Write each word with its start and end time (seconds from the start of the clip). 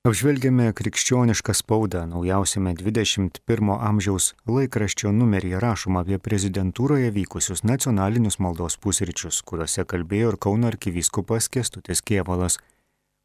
Apžvelgiame 0.00 0.70
krikščionišką 0.72 1.52
spaudą 1.58 2.06
naujausiame 2.08 2.70
21 2.72 3.72
amžiaus 3.88 4.30
laikraščio 4.48 5.10
numeryje 5.12 5.58
rašoma 5.60 6.00
apie 6.06 6.16
prezidentūroje 6.28 7.10
vykusius 7.12 7.60
nacionalinius 7.68 8.38
maldos 8.40 8.78
pusryčius, 8.80 9.42
kuriuose 9.44 9.84
kalbėjo 9.84 10.30
ir 10.32 10.38
Kauno 10.46 10.70
arkivyskupas 10.72 11.50
Kestutis 11.52 12.00
Kievalas. 12.00 12.56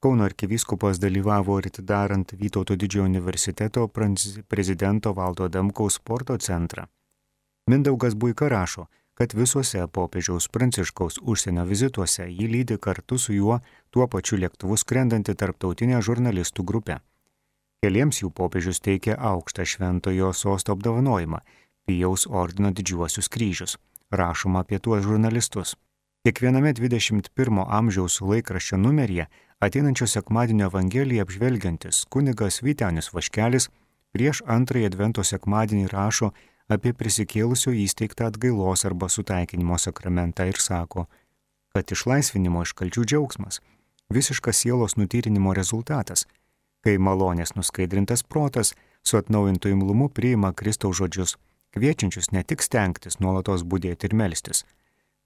Kauno 0.03 0.27
arkivyskupas 0.27 0.99
dalyvavo 0.99 1.55
ir 1.61 1.71
atidarant 1.71 2.35
Vytauto 2.43 2.75
didžiojo 2.75 3.07
universiteto 3.07 3.87
prezidento 3.87 5.15
Valdo 5.15 5.47
Damkaus 5.47 5.95
sporto 6.01 6.35
centrą. 6.49 6.89
Mindaugas 7.71 8.19
Buika 8.19 8.51
rašo, 8.51 8.89
kad 9.15 9.33
visuose 9.33 9.87
popiežiaus 9.87 10.47
pranciškaus 10.51 11.19
užsienio 11.23 11.63
vizituose 11.65 12.27
jį 12.27 12.47
lydi 12.51 12.77
kartu 12.77 13.17
su 13.17 13.33
juo 13.33 13.59
tuo 13.89 14.07
pačiu 14.11 14.39
lėktuvu 14.43 14.77
skrendanti 14.77 15.35
tarptautinė 15.39 16.01
žurnalistų 16.03 16.65
grupė. 16.71 16.99
Keliems 17.83 18.19
jų 18.21 18.31
popiežius 18.35 18.81
teikia 18.83 19.15
aukštą 19.31 19.65
šventojo 19.71 20.33
sosto 20.33 20.75
apdovanojimą- 20.75 21.39
Pijaus 21.85 22.27
ordino 22.27 22.71
didžiuosius 22.71 23.29
kryžius. 23.29 23.77
Rašoma 24.11 24.59
apie 24.59 24.79
tuos 24.79 25.03
žurnalistus. 25.03 25.75
Kiekviename 26.25 26.73
21 26.73 27.65
amžiaus 27.69 28.21
laikraščio 28.21 28.77
numeryje 28.77 29.27
ateinančio 29.59 30.07
sekmadienio 30.07 30.65
Evangeliją 30.65 31.21
apžvelgiantis 31.21 32.05
kunigas 32.09 32.61
Vytenis 32.65 33.11
Vaškelis 33.13 33.69
prieš 34.11 34.41
antrąjį 34.55 34.85
Advento 34.89 35.23
sekmadienį 35.23 35.87
rašo 35.91 36.31
apie 36.67 36.93
prisikėlusio 36.97 37.73
įsteigtą 37.77 38.29
atgailos 38.31 38.85
arba 38.89 39.09
sutaikinimo 39.09 39.77
sakramentą 39.77 40.47
ir 40.49 40.59
sako, 40.61 41.05
kad 41.73 41.91
išlaisvinimo 41.91 42.63
iš 42.65 42.73
kalčių 42.73 43.05
džiaugsmas- 43.05 43.61
visiškas 44.15 44.57
sielos 44.63 44.97
nutyrinimo 44.97 45.53
rezultatas, 45.53 46.25
kai 46.83 46.97
malonės 46.97 47.55
nuskaidrintas 47.55 48.23
protas 48.23 48.73
su 49.03 49.17
atnaujintu 49.17 49.69
imlumu 49.69 50.09
priima 50.09 50.53
Kristaus 50.53 50.97
žodžius, 50.97 51.37
kviečiančius 51.73 52.31
ne 52.31 52.43
tik 52.43 52.61
stengtis 52.61 53.19
nuolatos 53.19 53.63
būdėti 53.63 54.05
ir 54.05 54.15
melstis, 54.15 54.65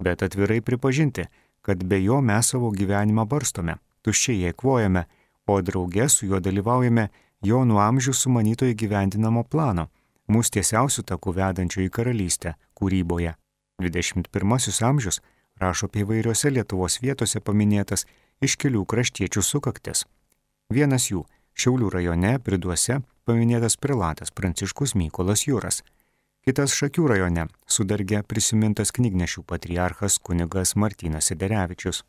bet 0.04 0.24
atvirai 0.24 0.62
pripažinti, 0.62 1.28
kad 1.62 1.84
be 1.84 2.02
jo 2.04 2.22
mes 2.22 2.48
savo 2.48 2.72
gyvenimą 2.72 3.28
barstome, 3.28 3.76
tuščiai 4.04 4.52
eikvojame, 4.52 5.06
o 5.48 5.62
drauge 5.62 6.10
su 6.10 6.26
juo 6.26 6.40
dalyvaujame 6.40 7.10
jo 7.42 7.66
nuo 7.66 7.80
amžių 7.80 8.14
sumanyto 8.14 8.66
įgyvendinamo 8.66 9.44
plano 9.44 9.88
mūsų 10.30 10.60
tiesiausių 10.60 11.04
takų 11.12 11.34
vedančių 11.36 11.86
į 11.88 11.90
karalystę 11.94 12.56
kūryboje. 12.78 13.36
21 13.80 14.84
amžius 14.90 15.22
rašo 15.60 15.88
apie 15.90 16.04
įvairiose 16.04 16.52
Lietuvos 16.52 17.00
vietose 17.02 17.40
paminėtas 17.40 18.06
iškelių 18.42 18.86
kraštiečių 18.86 19.42
sukaktis. 19.44 20.06
Vienas 20.70 21.10
jų- 21.12 21.26
Šiaulių 21.60 21.90
rajone 21.92 22.40
Priduose 22.40 23.02
paminėtas 23.26 23.76
prilatas 23.78 24.32
Pranciškus 24.32 24.96
Mykolas 24.96 25.48
Jūras. 25.48 25.82
Kitas 26.46 26.72
Šakių 26.72 27.08
rajone 27.12 27.48
sudargė 27.68 28.24
prisimintas 28.24 28.92
knygnešių 28.96 29.44
patriarchas 29.44 30.20
kunigas 30.20 30.76
Martinas 30.76 31.28
Siderevičius. 31.30 32.04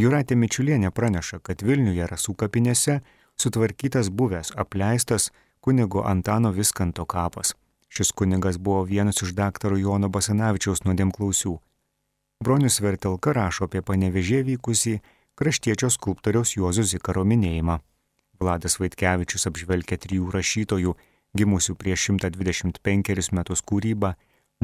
Juratė 0.00 0.36
Mičiulienė 0.36 0.90
praneša, 0.90 1.40
kad 1.42 1.62
Vilniuje 1.62 2.06
rasų 2.06 2.34
kapinėse 2.34 3.00
sutvarkytas 3.36 4.08
buvęs 4.08 4.54
apleistas 4.56 5.30
kunigo 5.60 6.04
Antano 6.06 6.52
Viskanto 6.52 7.04
kapas. 7.06 7.54
Šis 7.92 8.12
kunigas 8.12 8.58
buvo 8.58 8.82
vienas 8.88 9.22
iš 9.22 9.34
daktaro 9.36 9.76
Jono 9.76 10.08
Basanavičiaus 10.08 10.80
nuodėmklausių. 10.86 11.50
Bronius 12.40 12.78
Vertelka 12.80 13.34
rašo 13.36 13.66
apie 13.68 13.82
panevežė 13.84 14.38
vykusį 14.46 14.94
kraštiečio 15.36 15.90
skulptoriaus 15.92 16.54
Juozo 16.56 16.86
Zikaro 16.88 17.24
minėjimą. 17.28 17.76
Vladas 18.40 18.78
Vaitkevičius 18.80 19.44
apžvelgia 19.50 19.98
trijų 20.00 20.30
rašytojų, 20.32 20.94
gimusių 21.36 21.76
prieš 21.82 22.06
125 22.14 23.28
metus 23.36 23.60
kūrybą, 23.60 24.14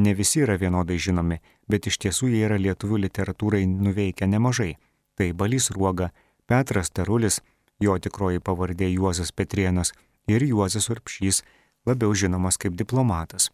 ne 0.00 0.16
visi 0.16 0.40
yra 0.46 0.56
vienodai 0.56 0.96
žinomi, 0.96 1.38
bet 1.68 1.90
iš 1.92 2.00
tiesų 2.06 2.32
jie 2.32 2.42
yra 2.48 2.56
lietuvių 2.56 3.02
literatūrai 3.04 3.66
nuveikę 3.68 4.24
nemažai. 4.24 4.72
Tai 5.20 5.28
Balys 5.36 5.68
Ruoga, 5.76 6.14
Petras 6.48 6.88
Tarulis, 6.96 7.42
jo 7.78 8.00
tikroji 8.00 8.40
pavardė 8.40 8.88
Juozas 8.94 9.36
Petrienas 9.36 9.92
ir 10.32 10.48
Juozas 10.48 10.88
Urpšys, 10.88 11.44
labiau 11.88 12.14
žinomas 12.14 12.58
kaip 12.60 12.76
diplomatas. 12.78 13.50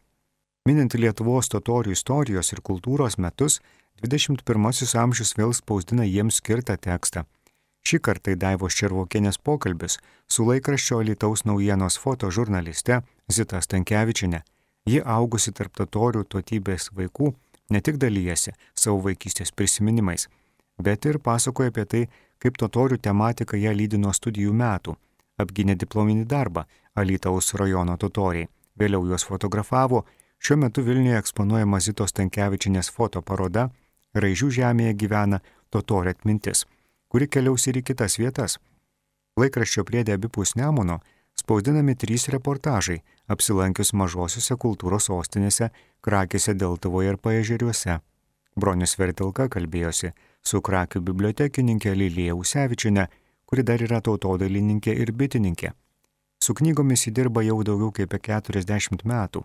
Minint 0.69 0.97
Lietuvos 0.97 1.51
totorių 1.53 1.93
istorijos 1.93 2.53
ir 2.55 2.63
kultūros 2.65 3.19
metus, 3.21 3.61
21 4.03 4.97
amžius 5.03 5.35
vėl 5.39 5.53
spausdina 5.53 6.07
jiems 6.09 6.41
skirtą 6.41 6.77
tekstą. 6.81 7.25
Šį 7.85 7.99
kartą 8.01 8.33
Daivo 8.41 8.71
Šervokienės 8.73 9.37
pokalbis 9.39 9.99
su 10.27 10.47
laikraščio 10.49 11.03
Lietuvos 11.05 11.45
naujienos 11.45 11.99
fotožurnaliste 12.01 13.03
Zita 13.29 13.61
Stankievičinė. 13.61 14.41
Ji 14.89 15.03
augusi 15.05 15.53
tarp 15.53 15.77
totorių 15.77 16.25
tautybės 16.25 16.91
vaikų 16.97 17.35
ne 17.71 17.81
tik 17.85 18.01
dalyjasi 18.01 18.57
savo 18.73 19.03
vaikystės 19.05 19.53
prisiminimais, 19.53 20.29
bet 20.81 21.05
ir 21.05 21.21
pasakoja 21.21 21.73
apie 21.73 21.85
tai, 21.85 22.03
kaip 22.41 22.57
totorių 22.61 22.99
tematika 23.05 23.61
ją 23.61 23.73
lydi 23.77 24.01
nuo 24.01 24.13
studijų 24.17 24.53
metų 24.57 24.97
apgynė 25.41 25.77
diplominį 25.81 26.25
darbą 26.31 26.65
Alytaus 26.95 27.55
rajono 27.59 27.97
totoriai. 27.97 28.49
Vėliau 28.79 29.07
juos 29.07 29.25
fotografavo, 29.27 30.05
šiuo 30.39 30.59
metu 30.65 30.83
Vilniuje 30.83 31.19
eksponuojama 31.23 31.81
Zitos 31.81 32.15
Tankievičinės 32.19 32.91
fotoparoda 32.95 33.69
Raižių 34.15 34.51
žemėje 34.59 34.95
gyvena 34.99 35.41
totorė 35.75 36.15
atmintis, 36.15 36.65
kuri 37.09 37.27
keliaus 37.29 37.67
ir 37.67 37.81
į 37.81 37.85
kitas 37.91 38.19
vietas. 38.19 38.59
Laikraščio 39.39 39.85
priedė 39.87 40.15
abipus 40.15 40.55
Nemono 40.55 41.01
spausdinami 41.39 41.97
trys 41.99 42.29
reportažai, 42.35 43.01
apsilankius 43.27 43.91
mažosiuose 43.93 44.55
kultūros 44.55 45.11
sostinėse 45.11 45.71
Krakėse, 46.01 46.55
Deltavoje 46.55 47.15
ir 47.15 47.19
Paežeriuose. 47.19 47.99
Bronius 48.55 48.95
Vertilka 48.99 49.49
kalbėjosi 49.51 50.13
su 50.47 50.63
Krakių 50.63 51.03
bibliotekininkė 51.03 51.95
Lilija 51.99 52.39
Usevičinė 52.39 53.09
kuri 53.47 53.63
dar 53.63 53.83
yra 53.87 54.01
tautodailininkė 54.05 54.95
ir 55.05 55.13
bitininkė. 55.15 55.73
Su 56.45 56.53
knygomis 56.53 57.07
įdirba 57.09 57.41
jau 57.41 57.63
daugiau 57.65 57.93
kaip 57.97 58.15
40 58.27 59.05
metų. 59.09 59.41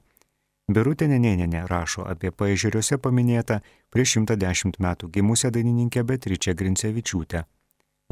Birutė 0.75 1.07
Nenėnė 1.07 1.61
rašo 1.69 2.03
apie 2.13 2.31
paežeriuose 2.41 2.97
paminėtą 3.05 3.61
prieš 3.93 4.17
110 4.17 4.81
metų 4.85 5.07
gimusią 5.15 5.53
dainininkę 5.55 6.03
Beatričę 6.03 6.57
Grincevičiūtę. 6.59 7.45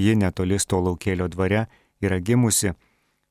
Ji 0.06 0.16
netoli 0.24 0.60
to 0.72 0.80
laukėlio 0.88 1.28
dvare 1.36 1.66
yra 2.00 2.22
gimusi, 2.30 2.72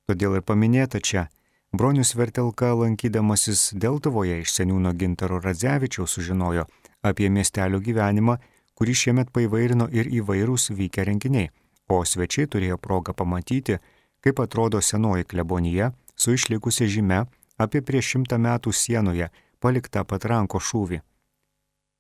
todėl 0.07 0.37
ir 0.37 0.45
paminėta 0.51 1.01
čia. 1.01 1.27
Bronius 1.73 2.13
Vertelka, 2.21 2.75
lankydamasis 2.83 3.71
Deltuvoje 3.85 4.43
iš 4.45 4.59
seniūno 4.61 4.93
Gintaro 4.93 5.41
Radzevičiaus, 5.41 6.19
sužinojo 6.19 6.67
apie 7.03 7.31
miestelio 7.31 7.81
gyvenimą, 7.81 8.37
kurį 8.77 8.95
šiemet 9.03 9.33
paivairino 9.33 9.89
ir 9.89 10.13
įvairūs 10.21 10.75
vykę 10.77 11.09
renginiai 11.09 11.49
o 11.89 12.03
svečiai 12.05 12.49
turėjo 12.51 12.79
progą 12.83 13.15
pamatyti, 13.15 13.79
kaip 14.21 14.41
atrodo 14.41 14.81
senoji 14.81 15.25
klebonija 15.25 15.93
su 16.17 16.33
išlikusia 16.33 16.87
žyme 16.87 17.25
apie 17.57 17.83
prieš 17.83 18.15
šimtą 18.15 18.39
metų 18.39 18.73
sienoje 18.73 19.29
paliktą 19.61 20.05
patranko 20.05 20.61
šūvį. 20.61 21.01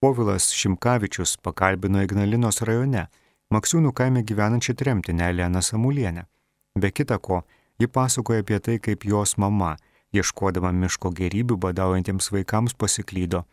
Povilas 0.00 0.50
Šimkavičius 0.52 1.38
pakalbino 1.40 2.02
Ignalinos 2.04 2.60
rajone, 2.60 3.06
Maksiūnų 3.46 3.92
kaime 3.94 4.24
gyvenančią 4.26 4.74
tremtinę 4.74 5.28
Eleną 5.30 5.60
Samulienę. 5.62 6.24
Be 6.74 6.90
kita 6.90 7.18
ko, 7.18 7.44
ji 7.78 7.86
pasakoja 7.86 8.42
apie 8.42 8.58
tai, 8.60 8.78
kaip 8.82 9.04
jos 9.06 9.36
mama, 9.38 9.76
ieškodama 10.12 10.72
miško 10.74 11.12
gerybių 11.14 11.54
badaujantiems 11.56 12.32
vaikams, 12.34 12.74
pasiklydo. 12.74 13.44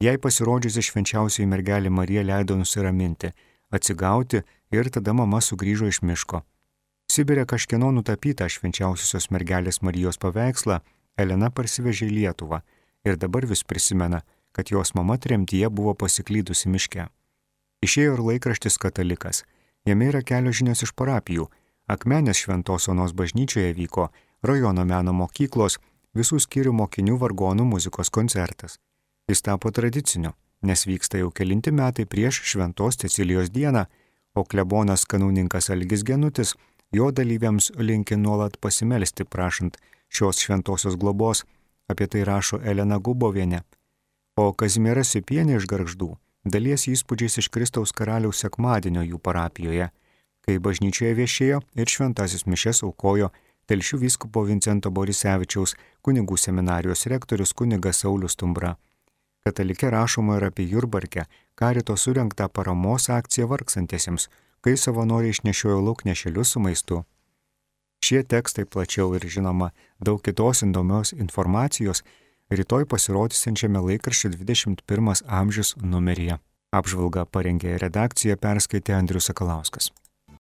Jai 0.00 0.16
pasirodžiusi 0.16 0.82
švenčiausiai 0.88 1.46
mergelė 1.46 1.92
Marija 1.92 2.22
leido 2.24 2.56
nusiraminti, 2.56 3.34
atsigauti 3.70 4.40
ir 4.72 4.88
tada 4.90 5.12
mama 5.12 5.42
sugrįžo 5.44 5.92
iš 5.92 6.00
miško. 6.02 6.40
Sibirė 7.12 7.42
kažkieno 7.44 7.90
nutapytą 7.92 8.46
švenčiausiosios 8.48 9.26
mergelės 9.34 9.82
Marijos 9.84 10.16
paveikslą 10.22 10.78
Elena 11.20 11.50
parsivežė 11.52 12.06
į 12.08 12.14
Lietuvą 12.14 12.62
ir 13.04 13.18
dabar 13.20 13.44
vis 13.50 13.60
prisimena, 13.68 14.22
kad 14.56 14.72
jos 14.72 14.94
mama 14.96 15.18
tremtyje 15.20 15.68
buvo 15.68 15.92
pasiklydusi 16.02 16.72
miške. 16.72 17.04
Išėjo 17.84 18.14
ir 18.16 18.22
laikraštis 18.30 18.80
katalikas. 18.80 19.42
Jame 19.84 20.08
yra 20.08 20.22
kelios 20.24 20.56
žinios 20.62 20.86
iš 20.86 20.94
parapijų. 20.96 21.50
Akmenės 21.92 22.40
šventos 22.46 22.88
onos 22.88 23.12
bažnyčioje 23.12 23.74
vyko 23.76 24.08
rajono 24.40 24.86
meno 24.88 25.12
mokyklos 25.12 25.82
visų 26.16 26.40
skyrių 26.46 26.72
mokinių 26.80 27.18
vargonų 27.20 27.66
muzikos 27.74 28.08
koncertas. 28.08 28.78
Jis 29.28 29.44
tapo 29.44 29.68
tradiciniu, 29.68 30.32
nes 30.62 30.88
vyksta 30.88 31.20
jau 31.20 31.28
kelinti 31.28 31.76
metai 31.76 32.08
prieš 32.08 32.40
Šventos 32.54 33.02
Cecilijos 33.04 33.52
dieną 33.52 33.84
o 34.34 34.44
klebonas 34.44 35.04
kanauninkas 35.04 35.70
Algis 35.70 36.04
Genutis 36.04 36.54
jo 36.92 37.10
dalyviams 37.10 37.70
linki 37.78 38.16
nuolat 38.16 38.58
pasimelsti 38.60 39.24
prašant 39.24 39.78
šios 40.08 40.40
šventosios 40.44 40.96
globos, 40.96 41.44
apie 41.88 42.06
tai 42.06 42.24
rašo 42.28 42.60
Elena 42.64 42.98
Gubovienė. 42.98 43.62
O 44.36 44.52
Kazimieras 44.52 45.12
Sipienė 45.12 45.58
iš 45.60 45.68
garždų 45.68 46.12
dalies 46.44 46.88
įspūdžiais 46.90 47.38
iš 47.38 47.48
Kristaus 47.54 47.92
karaliaus 47.92 48.42
sekmadienio 48.44 49.02
jų 49.02 49.18
parapijoje. 49.18 49.90
kai 50.42 50.58
bažnyčioje 50.58 51.14
viešėjo 51.14 51.58
ir 51.78 51.86
šventasis 51.86 52.46
mišes 52.46 52.82
aukojo 52.82 53.30
Telšių 53.70 53.98
vyskupo 54.02 54.42
Vincento 54.42 54.90
Borisevičiaus 54.90 55.76
kunigų 56.02 56.36
seminarijos 56.36 57.06
rektorius 57.06 57.52
kunigas 57.54 58.00
Saulis 58.02 58.34
Tumbra. 58.36 58.72
Katalikė 59.46 59.90
rašoma 59.90 60.40
ir 60.40 60.48
apie 60.48 60.66
Jurbarkę, 60.66 61.24
karito 61.54 61.96
surinktą 61.96 62.48
paramos 62.48 63.08
akciją 63.08 63.46
vargsantiesiems, 63.46 64.28
kai 64.62 64.76
savanoriai 64.76 65.34
išnešiojo 65.34 65.80
lauknešelius 65.88 66.54
su 66.54 66.60
maistu. 66.60 67.02
Šie 68.02 68.22
tekstai 68.22 68.64
plačiau 68.64 69.14
ir 69.14 69.26
žinoma 69.34 69.70
daug 70.00 70.22
kitos 70.26 70.64
įdomios 70.66 71.12
informacijos 71.14 72.02
rytoj 72.50 72.86
pasirodysiančiame 72.90 73.82
laikraščio 73.88 74.32
21 74.34 75.24
amžius 75.40 75.76
numeryje. 75.94 76.38
Apžvalgą 76.72 77.26
parengė 77.28 77.76
redakcija 77.82 78.38
perskaitė 78.40 78.96
Andrius 78.96 79.28
Sakalauskas. 79.30 79.90